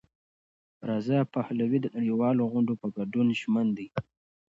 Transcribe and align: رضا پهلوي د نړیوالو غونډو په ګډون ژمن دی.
رضا 0.89 1.19
پهلوي 1.33 1.79
د 1.81 1.87
نړیوالو 1.97 2.49
غونډو 2.51 2.73
په 2.81 2.87
ګډون 2.97 3.27
ژمن 3.39 3.67
دی. 3.77 3.87